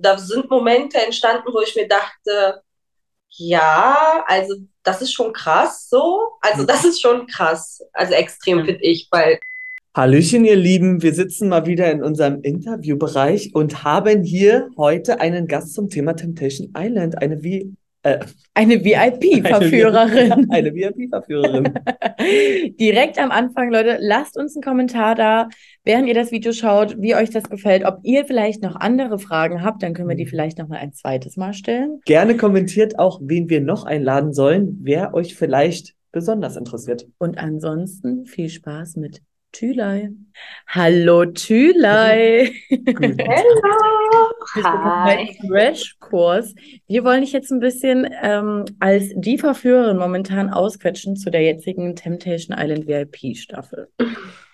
[0.00, 2.62] da sind Momente entstanden, wo ich mir dachte,
[3.30, 6.20] ja, also das ist schon krass so.
[6.40, 7.80] Also das ist schon krass.
[7.92, 9.38] Also extrem finde ich, weil.
[9.94, 11.02] Hallöchen, ihr Lieben.
[11.02, 16.14] Wir sitzen mal wieder in unserem Interviewbereich und haben hier heute einen Gast zum Thema
[16.14, 17.20] Temptation Island.
[17.20, 18.18] Eine wie äh,
[18.54, 20.50] eine VIP-Verführerin.
[20.50, 21.74] Eine VIP-Verführerin.
[22.80, 25.48] Direkt am Anfang, Leute, lasst uns einen Kommentar da,
[25.84, 27.84] während ihr das Video schaut, wie euch das gefällt.
[27.84, 30.30] Ob ihr vielleicht noch andere Fragen habt, dann können wir die mhm.
[30.30, 32.00] vielleicht noch mal ein zweites Mal stellen.
[32.04, 37.06] Gerne kommentiert auch, wen wir noch einladen sollen, wer euch vielleicht besonders interessiert.
[37.18, 39.22] Und ansonsten viel Spaß mit
[39.52, 40.10] Thülei.
[40.66, 42.52] Hallo Thülei.
[42.70, 44.07] Hallo.
[44.54, 45.36] Hi.
[45.46, 46.54] Crash-Kurs.
[46.86, 51.96] Wir wollen dich jetzt ein bisschen ähm, als die Verführerin momentan ausquetschen zu der jetzigen
[51.96, 53.88] Temptation Island VIP-Staffel.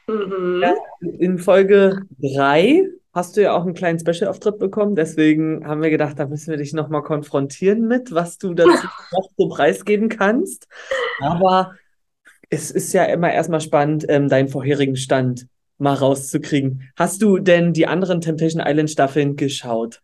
[0.07, 0.61] Mhm.
[0.63, 4.97] Ja, in Folge 3 hast du ja auch einen kleinen Special-Auftritt bekommen.
[4.97, 8.71] Deswegen haben wir gedacht, da müssen wir dich nochmal konfrontieren mit, was du dazu
[9.13, 10.67] noch so preisgeben kannst.
[11.21, 11.75] Aber
[12.51, 15.47] es ist ja immer erstmal spannend, ähm, deinen vorherigen Stand
[15.79, 16.91] mal rauszukriegen.
[16.97, 20.01] Hast du denn die anderen Temptation Island Staffeln geschaut?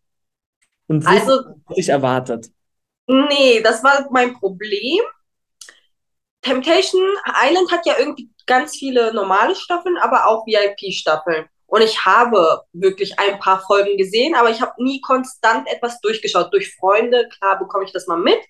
[0.87, 2.51] Und was also, dich erwartet?
[3.07, 5.01] Nee, das war mein Problem.
[6.43, 11.47] Temptation Island hat ja irgendwie ganz viele normale Staffeln, aber auch VIP-Staffeln.
[11.67, 16.53] Und ich habe wirklich ein paar Folgen gesehen, aber ich habe nie konstant etwas durchgeschaut.
[16.53, 18.41] Durch Freunde, klar bekomme ich das mal mit.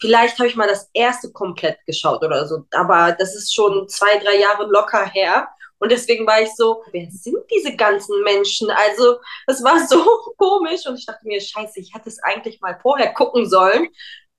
[0.00, 4.18] Vielleicht habe ich mal das erste komplett geschaut oder so, aber das ist schon zwei,
[4.18, 5.48] drei Jahre locker her.
[5.86, 8.68] Und deswegen war ich so, wer sind diese ganzen Menschen?
[8.72, 10.04] Also, es war so
[10.36, 13.86] komisch und ich dachte mir, scheiße, ich hätte es eigentlich mal vorher gucken sollen,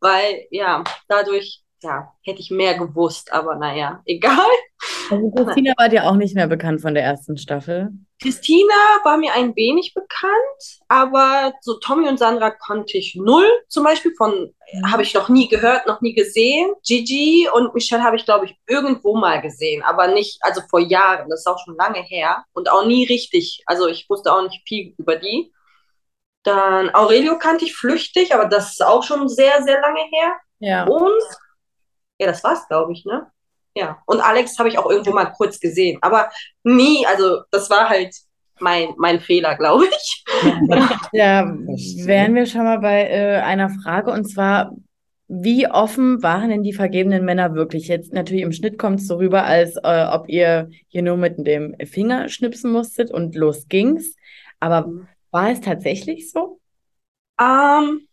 [0.02, 4.48] weil ja, dadurch ja, hätte ich mehr gewusst, aber naja, egal.
[5.10, 7.90] Also Christina war dir auch nicht mehr bekannt von der ersten Staffel.
[8.22, 13.84] Christina war mir ein wenig bekannt, aber so Tommy und Sandra konnte ich null zum
[13.84, 14.92] Beispiel von, mhm.
[14.92, 16.74] habe ich noch nie gehört, noch nie gesehen.
[16.86, 21.30] Gigi und Michelle habe ich, glaube ich, irgendwo mal gesehen, aber nicht, also vor Jahren,
[21.30, 24.68] das ist auch schon lange her und auch nie richtig, also ich wusste auch nicht
[24.68, 25.54] viel über die.
[26.44, 30.34] Dann Aurelio kannte ich flüchtig, aber das ist auch schon sehr, sehr lange her.
[30.60, 30.86] Ja.
[30.86, 31.22] Und
[32.20, 33.28] ja, das war's, glaube ich, ne?
[33.76, 34.02] Ja.
[34.06, 36.30] Und Alex habe ich auch irgendwo mal kurz gesehen, aber
[36.64, 38.16] nie, also das war halt
[38.60, 40.26] mein, mein Fehler, glaube ich.
[41.14, 44.76] Ja, wären wir schon mal bei äh, einer Frage und zwar,
[45.28, 47.88] wie offen waren denn die vergebenen Männer wirklich?
[47.88, 51.36] Jetzt natürlich im Schnitt kommt es so rüber, als äh, ob ihr hier nur mit
[51.46, 54.16] dem Finger schnipsen musstet und los ging's.
[54.60, 55.08] Aber mhm.
[55.32, 56.60] war es tatsächlich so?
[57.40, 58.08] Ähm,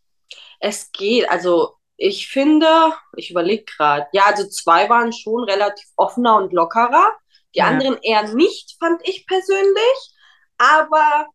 [0.60, 1.30] es geht.
[1.30, 7.12] Also ich finde, ich überlege gerade, ja, also zwei waren schon relativ offener und lockerer.
[7.54, 7.66] Die ja.
[7.66, 10.14] anderen eher nicht, fand ich persönlich.
[10.58, 11.26] Aber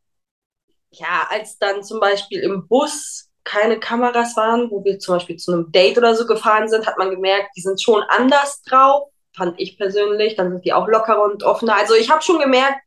[0.92, 5.54] ja, als dann zum Beispiel im Bus keine Kameras waren, wo wir zum Beispiel zu
[5.54, 9.60] einem Date oder so gefahren sind, hat man gemerkt, die sind schon anders drauf, fand
[9.60, 10.36] ich persönlich.
[10.36, 11.76] Dann sind die auch lockerer und offener.
[11.76, 12.80] Also ich habe schon gemerkt,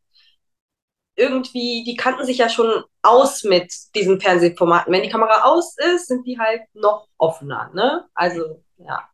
[1.17, 4.93] irgendwie, die kannten sich ja schon aus mit diesen Fernsehformaten.
[4.93, 8.07] Wenn die Kamera aus ist, sind die halt noch offener, ne?
[8.15, 9.09] Also, ja.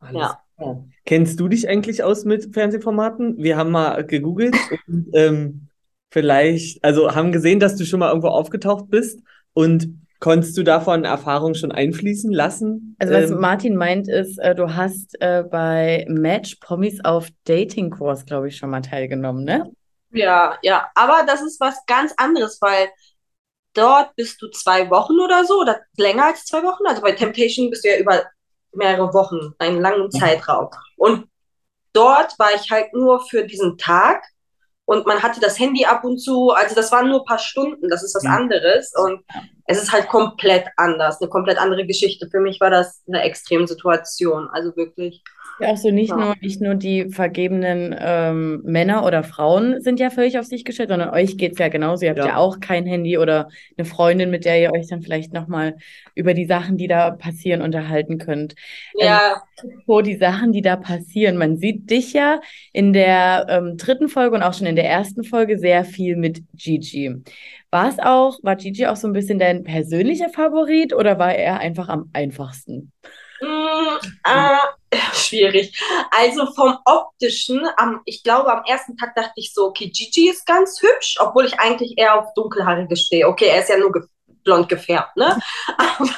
[0.00, 0.42] Alles ja.
[0.56, 0.84] Klar.
[1.04, 3.36] Kennst du dich eigentlich aus mit Fernsehformaten?
[3.38, 4.54] Wir haben mal gegoogelt
[4.86, 5.68] und ähm,
[6.10, 9.20] vielleicht, also haben gesehen, dass du schon mal irgendwo aufgetaucht bist
[9.54, 12.94] und Konntest du davon Erfahrung schon einfließen lassen?
[13.00, 17.90] Also was ähm, Martin meint ist, äh, du hast äh, bei Match Promis auf Dating
[17.90, 19.72] Kurs, glaube ich, schon mal teilgenommen, ne?
[20.12, 22.90] Ja, ja, aber das ist was ganz anderes, weil
[23.74, 26.86] dort bist du zwei Wochen oder so oder länger als zwei Wochen.
[26.86, 28.22] Also bei Temptation bist du ja über
[28.72, 30.68] mehrere Wochen, einen langen Zeitraum.
[30.96, 31.28] Und
[31.92, 34.24] dort war ich halt nur für diesen Tag
[34.84, 36.50] und man hatte das Handy ab und zu.
[36.50, 39.24] Also das waren nur ein paar Stunden, das ist was anderes und
[39.72, 42.28] es ist halt komplett anders, eine komplett andere Geschichte.
[42.30, 45.22] Für mich war das eine Extremsituation, also wirklich.
[45.60, 46.16] Ja, auch so nicht ja.
[46.16, 50.88] nur nicht nur die vergebenen ähm, Männer oder Frauen sind ja völlig auf sich gestellt,
[50.88, 52.04] sondern euch geht es ja genauso.
[52.04, 52.26] Ihr habt ja.
[52.26, 52.36] ja.
[52.36, 55.76] auch kein Handy oder eine Freundin, mit der ihr euch dann vielleicht nochmal
[56.14, 58.54] über die Sachen, die da passieren, unterhalten könnt.
[58.94, 59.42] Ja.
[59.62, 62.40] Ähm, wo die Sachen, die da passieren, man sieht dich ja
[62.72, 66.42] in der ähm, dritten Folge und auch schon in der ersten Folge sehr viel mit
[66.54, 67.22] Gigi.
[67.70, 71.58] War es auch, war Gigi auch so ein bisschen dein persönlicher Favorit oder war er
[71.58, 72.92] einfach am einfachsten?
[73.40, 75.82] Mm, äh, schwierig.
[76.10, 80.46] Also vom optischen, am, ich glaube, am ersten Tag dachte ich so, okay, Gigi ist
[80.46, 83.26] ganz hübsch, obwohl ich eigentlich eher auf dunkelhaarige stehe.
[83.26, 83.92] Okay, er ist ja nur
[84.44, 85.38] blond gefärbt, ne?
[85.76, 86.10] Aber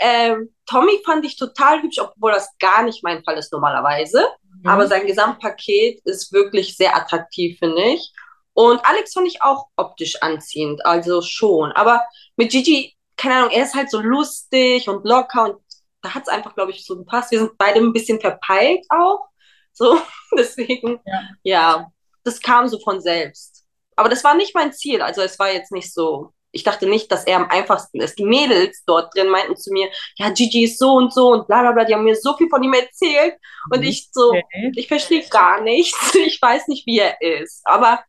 [0.00, 4.26] ähm, Tommy fand ich total hübsch, obwohl das gar nicht mein Fall ist normalerweise.
[4.62, 4.68] Mhm.
[4.68, 8.12] Aber sein Gesamtpaket ist wirklich sehr attraktiv, finde ich.
[8.54, 11.70] Und Alex fand ich auch optisch anziehend, also schon.
[11.72, 12.02] Aber
[12.36, 15.62] mit Gigi, keine Ahnung, er ist halt so lustig und locker und
[16.02, 17.30] da hat es einfach, glaube ich, so gepasst.
[17.30, 19.28] Wir sind beide ein bisschen verpeilt auch.
[19.72, 20.00] So,
[20.36, 21.20] deswegen, ja.
[21.42, 21.92] ja,
[22.24, 23.64] das kam so von selbst.
[23.96, 25.02] Aber das war nicht mein Ziel.
[25.02, 28.18] Also es war jetzt nicht so, ich dachte nicht, dass er am einfachsten ist.
[28.18, 31.60] Die Mädels dort drin meinten zu mir, ja, Gigi ist so und so und bla
[31.60, 33.34] bla bla, die haben mir so viel von ihm erzählt.
[33.70, 33.86] Und mhm.
[33.86, 34.72] ich so, okay.
[34.74, 36.14] ich verstehe gar nichts.
[36.28, 37.62] Ich weiß nicht, wie er ist.
[37.64, 38.02] Aber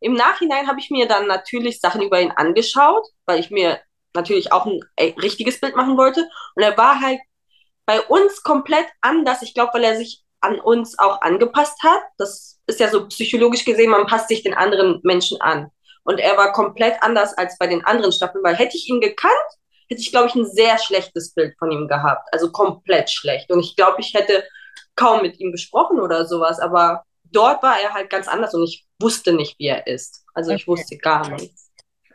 [0.00, 3.80] im Nachhinein habe ich mir dann natürlich Sachen über ihn angeschaut, weil ich mir
[4.14, 4.80] natürlich auch ein
[5.20, 6.28] richtiges Bild machen wollte.
[6.54, 7.20] Und er war halt
[7.86, 9.42] bei uns komplett anders.
[9.42, 12.02] Ich glaube, weil er sich an uns auch angepasst hat.
[12.18, 15.70] Das ist ja so psychologisch gesehen, man passt sich den anderen Menschen an.
[16.04, 19.32] Und er war komplett anders als bei den anderen Staffeln, weil hätte ich ihn gekannt,
[19.88, 22.28] hätte ich, glaube ich, ein sehr schlechtes Bild von ihm gehabt.
[22.32, 23.50] Also komplett schlecht.
[23.50, 24.44] Und ich glaube, ich hätte
[24.96, 26.60] kaum mit ihm gesprochen oder sowas.
[26.60, 30.24] Aber dort war er halt ganz anders und ich wusste nicht, wie er ist.
[30.34, 31.70] Also ich wusste gar nichts.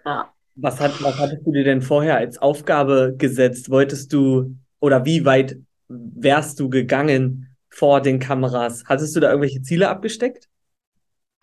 [0.06, 0.32] Ja.
[0.56, 3.70] Was, hat, was hattest du dir denn vorher als Aufgabe gesetzt?
[3.70, 5.58] Wolltest du oder wie weit
[5.90, 8.86] wärst du gegangen vor den Kameras?
[8.86, 10.48] Hattest du da irgendwelche Ziele abgesteckt?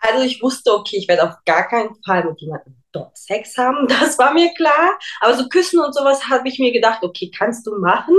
[0.05, 3.87] Also ich wusste, okay, ich werde auf gar keinen Fall mit jemandem dort Sex haben,
[3.87, 4.99] das war mir klar.
[5.21, 8.15] Aber so Küssen und sowas habe ich mir gedacht, okay, kannst du machen.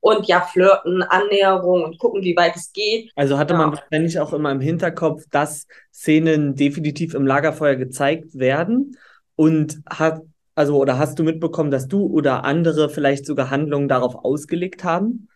[0.00, 3.10] Und ja, flirten, Annäherung und gucken, wie weit es geht.
[3.16, 8.96] Also hatte man wahrscheinlich auch immer im Hinterkopf, dass Szenen definitiv im Lagerfeuer gezeigt werden.
[9.34, 10.20] Und hat,
[10.54, 15.28] also, oder hast du mitbekommen, dass du oder andere vielleicht sogar Handlungen darauf ausgelegt haben?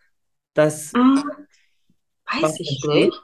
[0.53, 0.93] Dass.
[0.93, 1.21] Hm,
[2.41, 3.21] weiß ich nicht.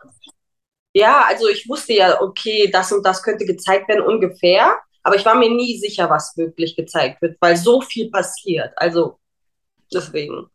[0.98, 4.80] Ja, also ich wusste ja, okay, das und das könnte gezeigt werden ungefähr.
[5.04, 8.74] Aber ich war mir nie sicher, was wirklich gezeigt wird, weil so viel passiert.
[8.76, 9.20] Also
[9.94, 10.48] deswegen.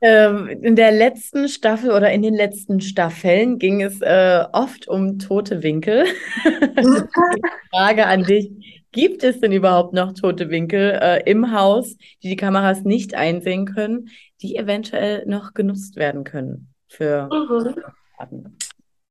[0.00, 5.18] Ähm, in der letzten Staffel oder in den letzten Staffeln ging es äh, oft um
[5.18, 6.06] tote Winkel.
[7.70, 8.50] Frage an dich.
[8.92, 13.66] Gibt es denn überhaupt noch tote Winkel äh, im Haus, die die Kameras nicht einsehen
[13.66, 14.08] können,
[14.40, 18.56] die eventuell noch genutzt werden können für mhm.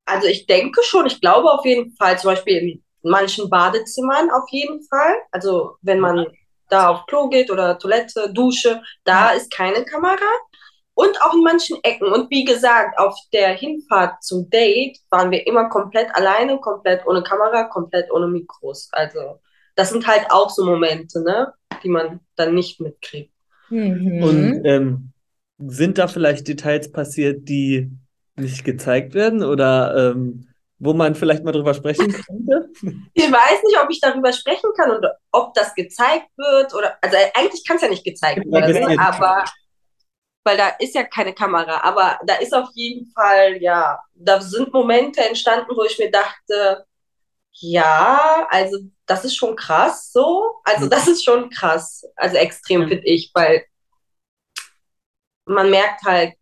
[0.09, 4.49] Also ich denke schon, ich glaube auf jeden Fall, zum Beispiel in manchen Badezimmern auf
[4.49, 5.15] jeden Fall.
[5.31, 6.25] Also wenn man
[6.69, 10.27] da auf Klo geht oder Toilette, Dusche, da ist keine Kamera
[10.93, 12.11] und auch in manchen Ecken.
[12.11, 17.23] Und wie gesagt, auf der Hinfahrt zum Date waren wir immer komplett alleine, komplett ohne
[17.23, 18.89] Kamera, komplett ohne Mikros.
[18.91, 19.39] Also
[19.75, 21.53] das sind halt auch so Momente, ne,
[21.83, 23.33] die man dann nicht mitkriegt.
[23.69, 24.23] Mhm.
[24.23, 25.13] Und ähm,
[25.57, 27.91] sind da vielleicht Details passiert, die
[28.39, 30.47] nicht gezeigt werden oder ähm,
[30.79, 32.69] wo man vielleicht mal drüber sprechen könnte?
[33.13, 37.17] Ich weiß nicht, ob ich darüber sprechen kann und ob das gezeigt wird oder also
[37.33, 39.43] eigentlich kann es ja nicht gezeigt werden, aber
[40.45, 44.71] weil da ist ja keine Kamera, aber da ist auf jeden Fall, ja, da sind
[44.73, 46.85] Momente entstanden, wo ich mir dachte,
[47.51, 50.61] ja, also das ist schon krass so.
[50.63, 52.05] Also das ist schon krass.
[52.15, 53.65] Also extrem, finde ich, weil
[55.45, 56.33] man merkt halt,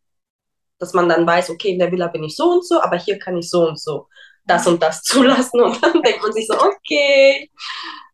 [0.80, 3.20] dass man dann weiß, okay, in der Villa bin ich so und so, aber hier
[3.20, 4.08] kann ich so und so
[4.48, 5.62] das und das zulassen.
[5.62, 7.50] Und dann denkt man sich so, okay,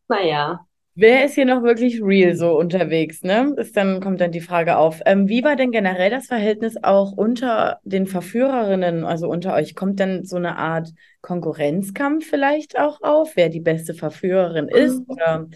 [0.08, 0.60] naja.
[0.96, 3.56] Wer ist hier noch wirklich real so unterwegs, ne?
[3.58, 5.02] Ist dann, kommt dann die Frage auf.
[5.08, 9.74] Ähm, wie war denn generell das Verhältnis auch unter den Verführerinnen, also unter euch?
[9.74, 10.90] Kommt denn so eine Art
[11.22, 15.00] Konkurrenzkampf vielleicht auch auf, wer die beste Verführerin ist?
[15.00, 15.06] Mhm.
[15.08, 15.48] Oder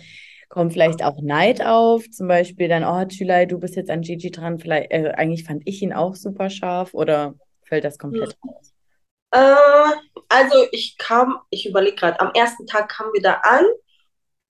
[0.50, 2.10] kommt vielleicht auch Neid auf?
[2.10, 5.64] Zum Beispiel dann, oh, Chulai, du bist jetzt an Gigi dran, vielleicht, äh, eigentlich fand
[5.66, 8.50] ich ihn auch super scharf oder fällt das komplett mhm.
[8.52, 8.74] aus?
[9.32, 9.96] Äh,
[10.30, 13.66] also ich kam, ich überlege gerade, am ersten Tag kamen wir da an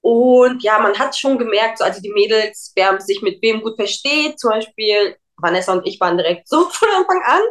[0.01, 3.75] und ja, man hat schon gemerkt, so, also die Mädels, wer sich mit wem gut
[3.75, 7.41] versteht, zum Beispiel Vanessa und ich waren direkt so von Anfang an.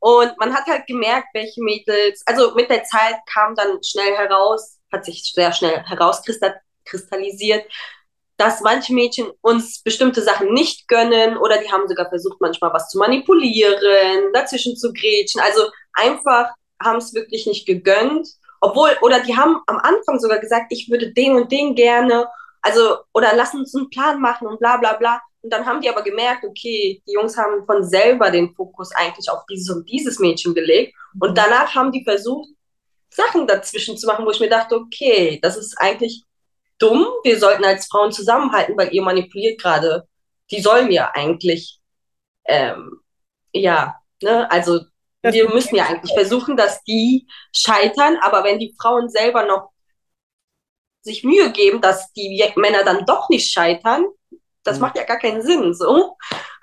[0.00, 4.78] Und man hat halt gemerkt, welche Mädels, also mit der Zeit kam dann schnell heraus,
[4.92, 6.62] hat sich sehr schnell herauskristallisiert,
[8.36, 12.88] dass manche Mädchen uns bestimmte Sachen nicht gönnen oder die haben sogar versucht, manchmal was
[12.88, 15.40] zu manipulieren, dazwischen zu grätschen.
[15.40, 16.50] Also einfach
[16.82, 18.28] haben es wirklich nicht gegönnt.
[18.60, 22.26] Obwohl, oder die haben am Anfang sogar gesagt, ich würde den und den gerne,
[22.62, 25.20] also, oder lass uns einen Plan machen und bla bla bla.
[25.42, 29.28] Und dann haben die aber gemerkt, okay, die Jungs haben von selber den Fokus eigentlich
[29.28, 30.96] auf dieses und dieses Mädchen gelegt.
[31.20, 31.34] Und mhm.
[31.34, 32.48] danach haben die versucht,
[33.10, 36.22] Sachen dazwischen zu machen, wo ich mir dachte, okay, das ist eigentlich
[36.82, 37.06] dumm.
[37.22, 40.08] Wir sollten als Frauen zusammenhalten, weil ihr manipuliert gerade.
[40.50, 41.80] Die sollen ja eigentlich,
[42.44, 43.00] ähm,
[43.52, 44.80] ja, ne, also
[45.22, 49.70] das wir müssen ja eigentlich versuchen, dass die scheitern, aber wenn die Frauen selber noch
[51.02, 54.04] sich Mühe geben, dass die Männer dann doch nicht scheitern,
[54.64, 56.16] das macht ja gar keinen Sinn, so.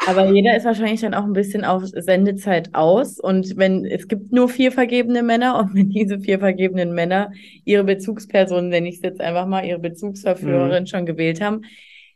[0.08, 3.20] Aber jeder ist wahrscheinlich dann auch ein bisschen auf Sendezeit aus.
[3.20, 7.32] Und wenn es gibt nur vier vergebene Männer und wenn diese vier vergebenen Männer
[7.66, 10.88] ihre Bezugsperson, nenne ich es jetzt einfach mal, ihre Bezugsverführerin mhm.
[10.88, 11.64] schon gewählt haben,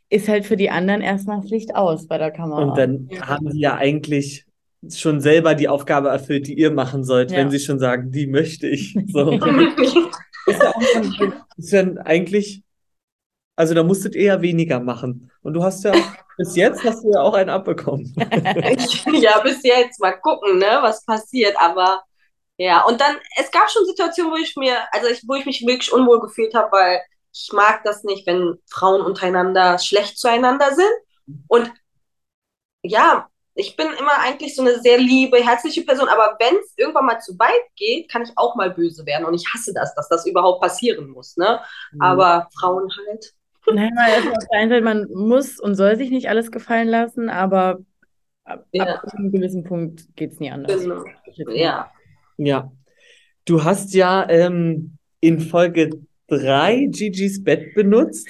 [0.08, 2.62] ist halt für die anderen erstmal das Licht aus bei der Kamera.
[2.62, 4.46] Und dann haben sie ja eigentlich
[4.92, 7.38] schon selber die Aufgabe erfüllt, die ihr machen sollt, ja.
[7.38, 8.96] wenn sie schon sagen, die möchte ich.
[9.08, 9.30] So.
[10.46, 12.62] ist, ja auch, ist ja eigentlich,
[13.56, 15.30] also da musstet ihr ja weniger machen.
[15.44, 15.92] Und du hast ja
[16.36, 18.12] bis jetzt hast du ja auch einen abbekommen.
[19.12, 20.00] ja, bis jetzt.
[20.00, 21.56] Mal gucken, ne, was passiert.
[21.60, 22.02] Aber
[22.56, 25.64] ja, und dann, es gab schon Situationen, wo ich mir, also ich, wo ich mich
[25.66, 27.00] wirklich unwohl gefühlt habe, weil
[27.32, 30.92] ich mag das nicht, wenn Frauen untereinander schlecht zueinander sind.
[31.48, 31.72] Und
[32.82, 37.06] ja, ich bin immer eigentlich so eine sehr liebe, herzliche Person, aber wenn es irgendwann
[37.06, 39.24] mal zu weit geht, kann ich auch mal böse werden.
[39.24, 41.36] Und ich hasse das, dass das überhaupt passieren muss.
[41.36, 41.60] Ne?
[41.92, 42.02] Mhm.
[42.02, 43.34] Aber Frauen halt.
[43.72, 47.28] Nein, weil auf der einen Seite, man muss und soll sich nicht alles gefallen lassen,
[47.28, 47.80] aber
[48.44, 48.84] ab, ja.
[48.84, 50.82] ab einem gewissen Punkt geht es nie anders.
[50.82, 51.04] Genau.
[51.50, 51.90] Ja.
[52.36, 52.72] Ja.
[53.44, 55.90] Du hast ja ähm, in Folge
[56.28, 58.28] 3 Gigi's Bett benutzt.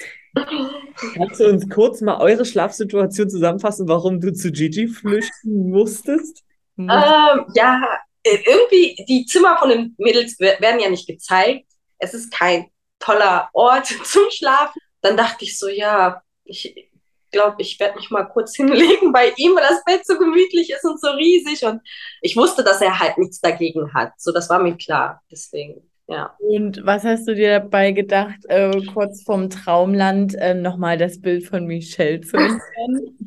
[1.15, 6.43] Kannst du uns kurz mal eure Schlafsituation zusammenfassen, warum du zu Gigi flüchten musstest?
[6.77, 7.81] Ähm, ja,
[8.23, 11.65] äh, irgendwie, die Zimmer von den Mädels werden ja nicht gezeigt.
[11.99, 12.65] Es ist kein
[12.99, 14.81] toller Ort zum Schlafen.
[15.05, 16.89] Dann dachte ich so, ja, ich
[17.31, 20.83] glaube, ich werde mich mal kurz hinlegen bei ihm, weil das Bett so gemütlich ist
[20.83, 21.63] und so riesig.
[21.63, 21.81] Und
[22.21, 24.13] ich wusste, dass er halt nichts dagegen hat.
[24.17, 25.21] So, das war mir klar.
[25.31, 25.89] Deswegen.
[26.07, 26.35] Ja.
[26.39, 31.47] Und was hast du dir dabei gedacht, äh, kurz vom Traumland äh, nochmal das Bild
[31.47, 33.17] von Michelle zu entfernen?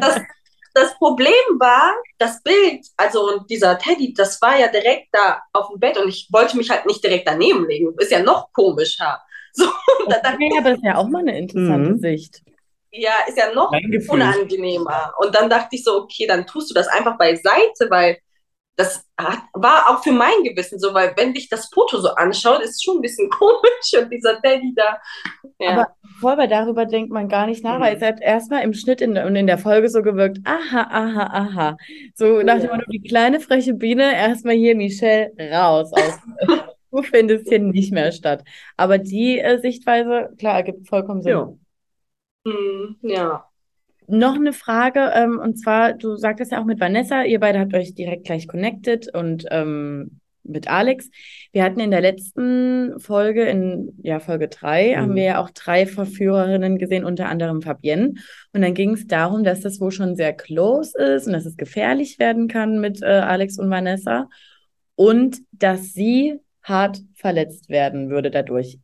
[0.00, 0.20] das,
[0.74, 5.78] das Problem war, das Bild, also dieser Teddy, das war ja direkt da auf dem
[5.78, 7.94] Bett und ich wollte mich halt nicht direkt daneben legen.
[7.98, 9.20] Ist ja noch komischer.
[9.56, 9.64] So,
[10.06, 11.98] okay, aber das ist ja auch mal eine interessante mhm.
[11.98, 12.42] Sicht.
[12.92, 13.72] Ja, ist ja noch
[14.08, 15.12] unangenehmer.
[15.18, 18.18] Und dann dachte ich so, okay, dann tust du das einfach beiseite, weil
[18.76, 22.60] das hat, war auch für mein Gewissen so, weil wenn dich das Foto so anschaut,
[22.60, 24.98] ist es schon ein bisschen komisch und dieser Daddy da.
[25.58, 25.70] Ja.
[25.70, 25.88] Aber
[26.20, 27.82] vorher darüber denkt man gar nicht nach, mhm.
[27.82, 31.26] weil es hat erstmal im Schnitt in, und in der Folge so gewirkt, aha, aha,
[31.32, 31.76] aha.
[32.14, 36.18] So nach dem Motto, die kleine freche Biene, erstmal hier Michelle raus aus.
[36.96, 38.44] du findest hier nicht mehr statt.
[38.76, 41.32] Aber die äh, Sichtweise, klar, ergibt vollkommen Sinn.
[41.32, 41.52] Ja.
[42.44, 43.44] Mhm, ja.
[44.08, 47.74] Noch eine Frage, ähm, und zwar, du sagtest ja auch mit Vanessa, ihr beide habt
[47.74, 51.10] euch direkt gleich connected und ähm, mit Alex.
[51.52, 55.00] Wir hatten in der letzten Folge, in ja, Folge 3, mhm.
[55.00, 58.14] haben wir ja auch drei Verführerinnen gesehen, unter anderem Fabienne.
[58.52, 61.56] Und dann ging es darum, dass das wohl schon sehr close ist und dass es
[61.56, 64.28] gefährlich werden kann mit äh, Alex und Vanessa.
[64.94, 68.78] Und dass sie hart verletzt werden würde dadurch.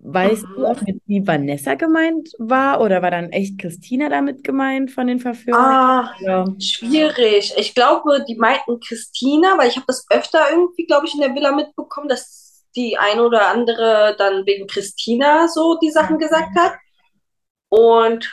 [0.00, 0.54] Weißt mhm.
[0.54, 5.06] du, ob mit wie Vanessa gemeint war oder war dann echt Christina damit gemeint von
[5.06, 5.60] den Verführern?
[5.60, 6.44] Ah, ja.
[6.60, 7.54] schwierig.
[7.56, 11.34] Ich glaube, die meinten Christina, weil ich habe das öfter irgendwie, glaube ich, in der
[11.34, 16.74] Villa mitbekommen, dass die eine oder andere dann wegen Christina so die Sachen gesagt hat.
[17.68, 18.30] Und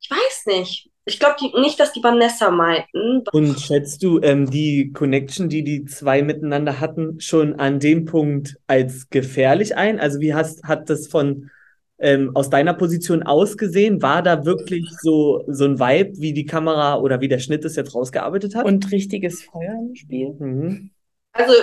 [0.00, 0.89] ich weiß nicht.
[1.10, 3.24] Ich glaube nicht, dass die Vanessa meinten.
[3.32, 8.56] Und schätzt du ähm, die Connection, die die zwei miteinander hatten, schon an dem Punkt
[8.68, 9.98] als gefährlich ein?
[9.98, 11.50] Also wie hast, hat das von
[11.98, 14.02] ähm, aus deiner Position ausgesehen?
[14.02, 17.74] War da wirklich so, so ein Vibe, wie die Kamera oder wie der Schnitt es
[17.74, 18.64] jetzt rausgearbeitet hat?
[18.64, 20.36] Und richtiges Feuer im Spiel?
[20.38, 20.90] Mhm.
[21.32, 21.54] Also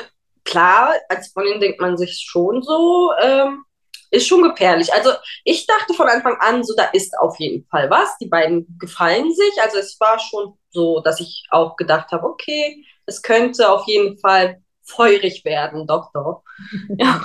[0.44, 3.64] klar, als Freundin denkt man sich schon so, ähm,
[4.12, 4.94] ist schon gefährlich.
[4.94, 5.12] Also
[5.44, 8.18] ich dachte von Anfang an, so da ist auf jeden Fall was.
[8.18, 9.54] Die beiden gefallen sich.
[9.62, 14.18] Also es war schon so, dass ich auch gedacht habe, okay, es könnte auf jeden
[14.20, 16.44] Fall feurig werden, doch, doch.
[16.98, 17.24] Ja.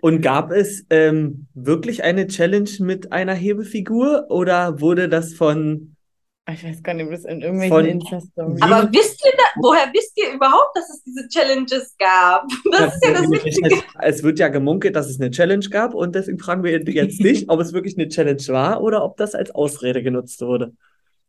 [0.00, 5.93] Und gab es ähm, wirklich eine Challenge mit einer Hebefigur oder wurde das von
[6.52, 8.60] ich weiß gar nicht, ob das in irgendwelchen Insta-Stories.
[8.60, 12.44] Aber wisst ihr, da, woher wisst ihr überhaupt, dass es diese Challenges gab?
[12.70, 13.82] Das ja, ist ja das Wichtige.
[14.00, 17.48] Es wird ja gemunkelt, dass es eine Challenge gab und deswegen fragen wir jetzt nicht,
[17.48, 20.72] ob es wirklich eine Challenge war oder ob das als Ausrede genutzt wurde.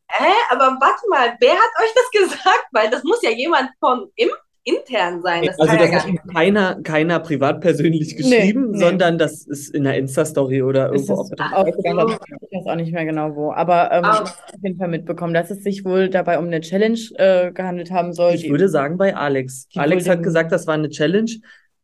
[0.10, 0.34] Hä?
[0.50, 2.68] Aber warte mal, wer hat euch das gesagt?
[2.72, 4.30] Weil das muss ja jemand von im
[4.66, 5.46] intern sein.
[5.46, 9.84] Das also das ja hat keiner, keiner privat persönlich geschrieben, nee, sondern das ist in
[9.84, 11.22] der Insta-Story oder irgendwo.
[11.22, 13.54] Ist auch, ich weiß auch nicht mehr genau wo.
[13.54, 16.62] Aber ähm, ich habe auf jeden Fall mitbekommen, dass es sich wohl dabei um eine
[16.62, 18.34] Challenge äh, gehandelt haben soll.
[18.34, 19.68] Ich würde sagen bei Alex.
[19.76, 21.32] Alex hat gesagt, das war eine Challenge.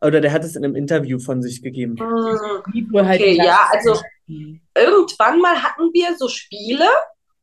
[0.03, 1.95] Oder der hat es in einem Interview von sich gegeben.
[1.99, 6.87] Hm, okay, ja, also irgendwann mal hatten wir so Spiele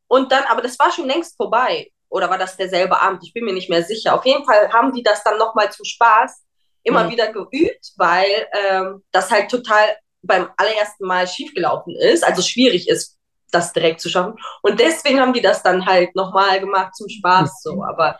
[0.08, 3.22] und dann, aber das war schon längst vorbei oder war das derselbe Abend?
[3.24, 4.14] Ich bin mir nicht mehr sicher.
[4.14, 6.44] Auf jeden Fall haben die das dann nochmal zum Spaß
[6.82, 7.10] immer mhm.
[7.10, 13.18] wieder geübt, weil ähm, das halt total beim allerersten Mal schiefgelaufen ist, also schwierig ist
[13.50, 14.34] das direkt zu schaffen.
[14.62, 17.82] Und deswegen haben die das dann halt nochmal gemacht zum Spaß so.
[17.82, 18.18] Aber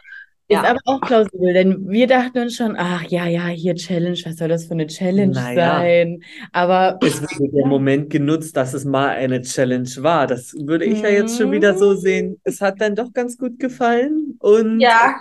[0.48, 4.36] ist aber auch plausibel, denn wir dachten uns schon, ach ja, ja, hier Challenge, was
[4.36, 5.78] soll das für eine Challenge naja.
[5.78, 6.22] sein?
[6.52, 10.26] Aber es wurde der Moment genutzt, dass es mal eine Challenge war.
[10.26, 11.96] Das würde ich ja jetzt schon wieder so mhm.
[11.98, 12.40] sehen.
[12.44, 15.16] Es hat dann doch ganz gut gefallen und ja.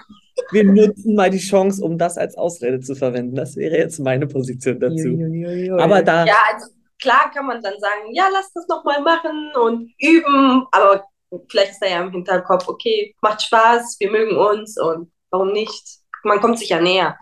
[0.52, 3.36] wir nutzen mal die Chance, um das als Ausrede zu verwenden.
[3.36, 5.10] Das wäre jetzt meine Position dazu.
[5.10, 6.26] Ui, aber da.
[6.26, 6.68] Ja, also
[7.02, 11.04] klar kann man dann sagen, ja, lass das nochmal machen und üben, aber
[11.50, 16.00] vielleicht ist da ja im Hinterkopf, okay, macht Spaß, wir mögen uns und warum nicht?
[16.24, 17.18] Man kommt sich ja näher.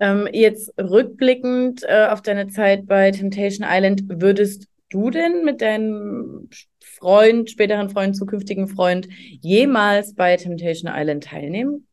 [0.00, 6.50] Ähm, jetzt rückblickend äh, auf deine Zeit bei Temptation Island, würdest du denn mit deinem
[6.82, 9.08] Freund, späteren Freund, zukünftigen Freund
[9.40, 11.86] jemals bei Temptation Island teilnehmen?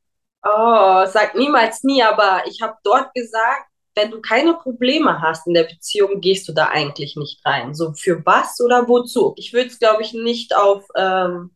[0.43, 5.53] Oh, sag niemals nie, aber ich habe dort gesagt, wenn du keine Probleme hast in
[5.53, 7.73] der Beziehung, gehst du da eigentlich nicht rein.
[7.73, 9.33] So für was oder wozu?
[9.37, 11.51] Ich würde es, glaube ich, nicht auf ähm,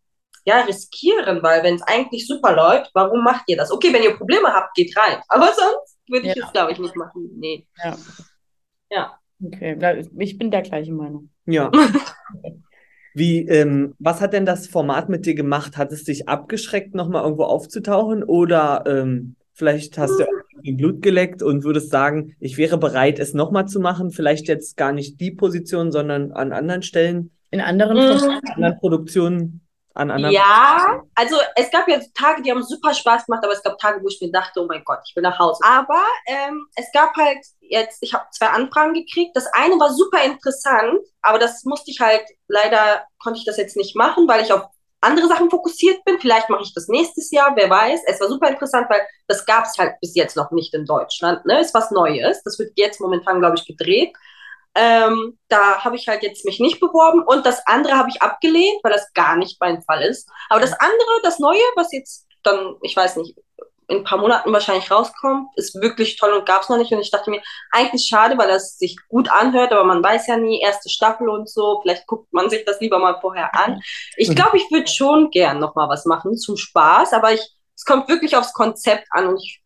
[0.46, 3.72] ja, riskieren, weil wenn es eigentlich super läuft, warum macht ihr das?
[3.72, 5.22] Okay, wenn ihr Probleme habt, geht rein.
[5.28, 6.46] Aber sonst würde ich ja.
[6.46, 7.30] es, glaube ich, nicht machen.
[7.38, 7.68] Nee.
[7.84, 7.98] Ja.
[8.90, 9.20] Ja.
[9.44, 11.30] Okay, ich bin der gleichen Meinung.
[11.46, 11.72] Ja.
[13.16, 15.78] Wie, ähm, was hat denn das Format mit dir gemacht?
[15.78, 18.24] Hat es dich abgeschreckt, nochmal irgendwo aufzutauchen?
[18.24, 20.26] Oder ähm, vielleicht hast du
[20.72, 24.12] Blut geleckt und würdest sagen, ich wäre bereit, es nochmal zu machen?
[24.12, 27.32] Vielleicht jetzt gar nicht die Position, sondern an anderen Stellen?
[27.52, 28.40] In anderen, mhm.
[28.56, 29.62] anderen Produktionen?
[29.94, 30.34] An anderen?
[30.34, 34.02] Ja, also es gab ja Tage, die haben super Spaß gemacht, aber es gab Tage,
[34.04, 35.60] wo ich mir dachte, oh mein Gott, ich will nach Hause.
[35.64, 39.36] Aber ähm, es gab halt jetzt, ich habe zwei Anfragen gekriegt.
[39.36, 43.78] Das eine war super interessant, aber das musste ich halt, leider konnte ich das jetzt
[43.78, 44.64] nicht machen, weil ich auf
[45.04, 46.20] andere Sachen fokussiert bin.
[46.20, 48.02] Vielleicht mache ich das nächstes Jahr, wer weiß.
[48.08, 51.46] Es war super interessant, weil das gab es halt bis jetzt noch nicht in Deutschland.
[51.46, 51.60] Ne?
[51.60, 52.42] Ist was Neues.
[52.44, 54.14] Das wird jetzt momentan, glaube ich, gedreht.
[54.75, 58.84] Ähm, da habe ich halt jetzt mich nicht beworben und das andere habe ich abgelehnt,
[58.84, 60.27] weil das gar nicht mein Fall ist.
[60.50, 63.36] Aber das andere, das Neue, was jetzt dann, ich weiß nicht,
[63.88, 66.92] in ein paar Monaten wahrscheinlich rauskommt, ist wirklich toll und gab es noch nicht.
[66.92, 70.38] Und ich dachte mir, eigentlich schade, weil das sich gut anhört, aber man weiß ja
[70.38, 73.82] nie, erste Staffel und so, vielleicht guckt man sich das lieber mal vorher an.
[74.18, 74.36] Ich mhm.
[74.36, 77.41] glaube, ich würde schon gern noch mal was machen zum Spaß, aber ich,
[77.76, 79.62] es kommt wirklich aufs Konzept an und ich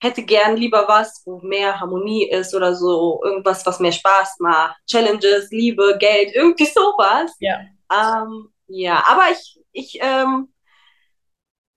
[0.00, 4.76] hätte gern lieber was, wo mehr Harmonie ist oder so, irgendwas, was mehr Spaß macht.
[4.86, 7.34] Challenges, Liebe, Geld, irgendwie sowas.
[7.40, 7.60] Ja.
[7.92, 10.52] Ähm, ja, aber ich, ich, ähm,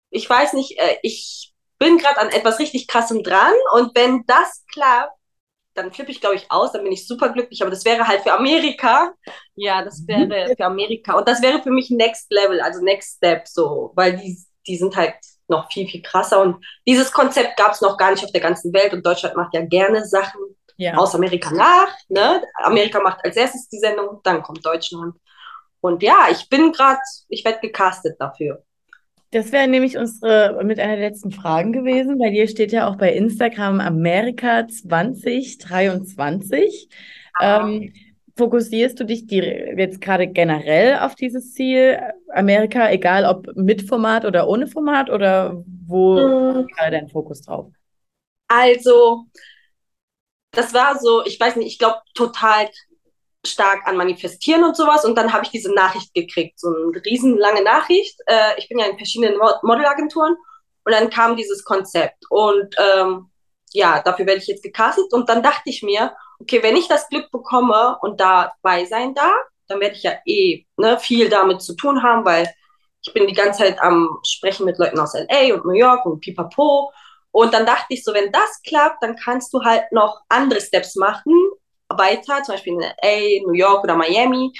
[0.10, 4.66] ich weiß nicht, äh, ich bin gerade an etwas richtig krassem dran und wenn das
[4.72, 5.14] klappt,
[5.76, 7.62] dann flippe ich, glaube ich, aus, dann bin ich super glücklich.
[7.62, 9.14] Aber das wäre halt für Amerika.
[9.56, 10.30] Ja, das mhm.
[10.30, 11.18] wäre für Amerika.
[11.18, 14.96] Und das wäre für mich Next Level, also Next Step, so, weil die, die sind
[14.96, 15.16] halt
[15.50, 16.42] noch viel, viel krasser.
[16.42, 18.94] Und dieses Konzept gab es noch gar nicht auf der ganzen Welt.
[18.94, 20.40] Und Deutschland macht ja gerne Sachen
[20.78, 20.96] ja.
[20.96, 21.90] aus Amerika nach.
[22.08, 22.42] Ne?
[22.64, 25.16] Amerika macht als erstes die Sendung, dann kommt Deutschland.
[25.82, 28.64] Und ja, ich bin gerade, ich werde gecastet dafür.
[29.32, 32.18] Das wäre nämlich unsere mit einer der letzten Fragen gewesen.
[32.18, 36.90] Bei dir steht ja auch bei Instagram Amerika 2023.
[37.40, 37.94] Ähm,
[38.40, 42.00] Fokussierst du dich jetzt gerade generell auf dieses Ziel
[42.34, 47.68] Amerika, egal ob mit Format oder ohne Format oder wo gerade dein Fokus drauf?
[48.48, 49.26] Also,
[50.52, 52.70] das war so, ich weiß nicht, ich glaube total
[53.46, 55.06] stark an Manifestieren und sowas.
[55.06, 58.20] Und dann habe ich diese Nachricht gekriegt, so eine riesenlange Nachricht.
[58.26, 60.36] Äh, ich bin ja in verschiedenen Modelagenturen.
[60.86, 62.24] Und dann kam dieses Konzept.
[62.30, 63.30] Und ähm,
[63.74, 65.12] ja, dafür werde ich jetzt gecastet.
[65.12, 69.46] Und dann dachte ich mir, okay, wenn ich das Glück bekomme und dabei sein darf,
[69.68, 72.52] dann werde ich ja eh ne, viel damit zu tun haben, weil
[73.02, 76.20] ich bin die ganze Zeit am Sprechen mit Leuten aus LA und New York und
[76.20, 76.92] pipapo.
[77.32, 80.96] Und dann dachte ich so, wenn das klappt, dann kannst du halt noch andere Steps
[80.96, 81.34] machen,
[81.88, 84.52] weiter, zum Beispiel in LA, New York oder Miami.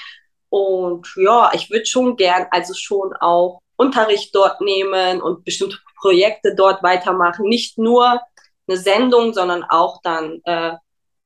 [0.48, 6.54] Und ja, ich würde schon gern, also schon auch Unterricht dort nehmen und bestimmte Projekte
[6.54, 7.46] dort weitermachen.
[7.46, 8.20] Nicht nur
[8.68, 10.72] eine Sendung, sondern auch dann äh,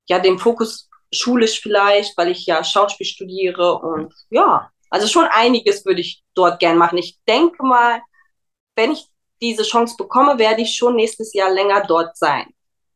[0.09, 5.85] ja den Fokus schulisch vielleicht, weil ich ja Schauspiel studiere und ja, also schon einiges
[5.85, 6.99] würde ich dort gern machen.
[6.99, 8.01] Ich denke mal,
[8.77, 9.09] wenn ich
[9.41, 12.47] diese Chance bekomme, werde ich schon nächstes Jahr länger dort sein.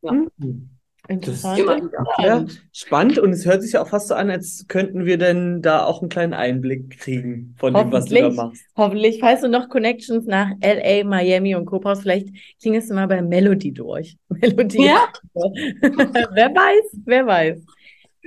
[0.03, 0.13] Ja.
[0.13, 0.78] Mhm.
[1.09, 1.91] Interessant.
[2.19, 5.63] Ja, spannend und es hört sich ja auch fast so an, als könnten wir denn
[5.63, 8.63] da auch einen kleinen Einblick kriegen von dem, was du da machst.
[8.77, 9.19] Hoffentlich.
[9.19, 12.29] Falls du noch Connections nach LA, Miami und Copas, vielleicht
[12.61, 14.19] klingest du mal bei Melody durch.
[14.29, 14.85] Melody.
[14.85, 15.09] Ja.
[15.35, 17.59] wer weiß, wer weiß.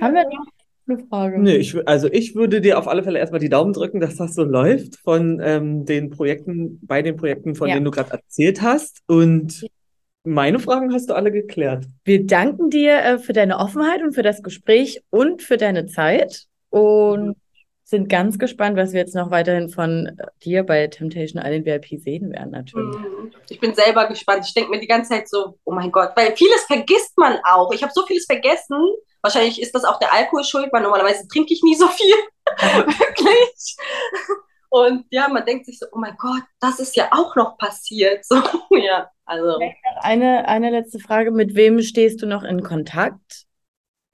[0.00, 0.46] Haben wir noch
[0.88, 1.40] eine Frage?
[1.40, 4.34] Nee, ich, also ich würde dir auf alle Fälle erstmal die Daumen drücken, dass das
[4.34, 7.74] so läuft von ähm, den Projekten, bei den Projekten, von ja.
[7.74, 9.02] denen du gerade erzählt hast.
[9.06, 9.64] Und
[10.24, 11.86] meine Fragen hast du alle geklärt.
[12.04, 16.46] Wir danken dir äh, für deine Offenheit und für das Gespräch und für deine Zeit
[16.70, 17.36] und
[17.84, 22.00] sind ganz gespannt, was wir jetzt noch weiterhin von äh, dir bei Temptation Island VIP
[22.00, 22.96] sehen werden, natürlich.
[22.96, 23.32] Mhm.
[23.50, 24.44] Ich bin selber gespannt.
[24.46, 27.72] Ich denke mir die ganze Zeit so, oh mein Gott, weil vieles vergisst man auch.
[27.72, 28.78] Ich habe so vieles vergessen.
[29.20, 32.14] Wahrscheinlich ist das auch der Alkohol schuld, weil normalerweise trinke ich nie so viel.
[32.86, 33.76] Wirklich.
[34.72, 38.24] Und ja, man denkt sich so, oh mein Gott, das ist ja auch noch passiert.
[38.32, 39.58] So, ja, also.
[40.00, 41.30] Eine, eine letzte Frage.
[41.30, 43.44] Mit wem stehst du noch in Kontakt?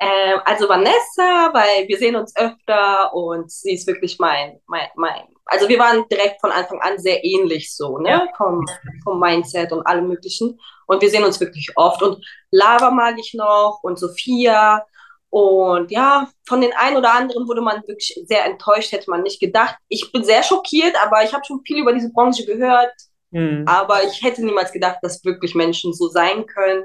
[0.01, 5.29] Ähm, also Vanessa, weil wir sehen uns öfter und sie ist wirklich mein, mein, mein.
[5.44, 8.11] Also wir waren direkt von Anfang an sehr ähnlich so, ne?
[8.11, 8.29] Ja.
[8.37, 8.66] Vom,
[9.05, 10.59] vom Mindset und allem möglichen.
[10.87, 12.03] Und wir sehen uns wirklich oft.
[12.03, 14.85] Und Lava mag ich noch und Sophia.
[15.30, 19.40] Und ja, von den einen oder anderen wurde man wirklich sehr enttäuscht, hätte man nicht
[19.40, 19.76] gedacht.
[19.88, 22.92] Ich bin sehr schockiert, aber ich habe schon viel über diese Branche gehört.
[23.30, 23.64] Mhm.
[23.66, 26.84] Aber ich hätte niemals gedacht, dass wirklich Menschen so sein können,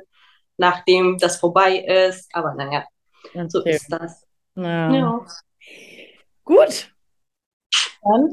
[0.57, 2.29] nachdem das vorbei ist.
[2.33, 2.83] Aber naja,
[3.33, 3.47] Okay.
[3.49, 4.25] So ist das.
[4.55, 4.93] Ja.
[4.93, 5.25] ja.
[6.43, 6.91] Gut.
[8.03, 8.31] Dann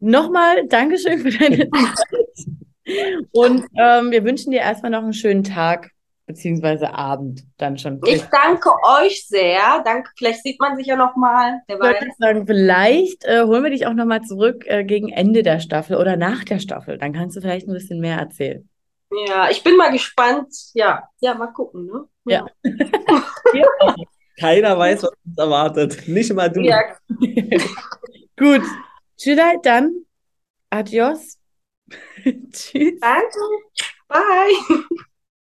[0.00, 3.26] nochmal Dankeschön für deine Zeit.
[3.32, 5.90] Und ähm, wir wünschen dir erstmal noch einen schönen Tag
[6.26, 8.00] beziehungsweise Abend dann schon.
[8.06, 9.82] Ich danke euch sehr.
[9.84, 10.10] Danke.
[10.16, 11.60] Vielleicht sieht man sich ja noch mal.
[11.68, 15.42] Ich würde sagen, vielleicht äh, holen wir dich auch noch mal zurück äh, gegen Ende
[15.42, 16.98] der Staffel oder nach der Staffel.
[16.98, 18.68] Dann kannst du vielleicht ein bisschen mehr erzählen.
[19.28, 20.52] Ja, ich bin mal gespannt.
[20.74, 21.86] Ja, ja, mal gucken.
[21.86, 22.04] Ne?
[22.24, 22.46] Ja.
[23.54, 23.66] ja.
[24.38, 26.08] Keiner weiß, was uns erwartet.
[26.08, 26.60] Nicht mal du.
[26.60, 26.80] Ja.
[28.36, 28.62] Gut.
[29.16, 30.04] Tschüss, dann.
[30.68, 31.38] Adios.
[32.52, 33.00] Tschüss.
[33.00, 33.38] Danke.
[34.08, 35.06] Bye.